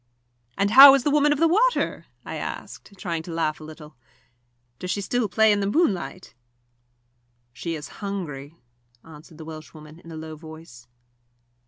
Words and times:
"And 0.57 0.71
how 0.71 0.95
is 0.95 1.03
the 1.03 1.11
Woman 1.11 1.31
of 1.31 1.37
the 1.37 1.47
Water?" 1.47 2.07
I 2.25 2.37
asked, 2.37 2.97
trying 2.97 3.21
to 3.21 3.31
laugh 3.31 3.59
a 3.59 3.63
little. 3.63 3.97
"Does 4.79 4.89
she 4.89 4.99
still 4.99 5.29
play 5.29 5.51
in 5.51 5.59
the 5.59 5.67
moonlight?" 5.69 6.33
"She 7.53 7.75
is 7.75 7.87
hungry," 8.01 8.55
answered 9.03 9.37
the 9.37 9.45
Welshwoman, 9.45 9.99
in 9.99 10.11
a 10.11 10.15
low 10.17 10.35
voice. 10.35 10.87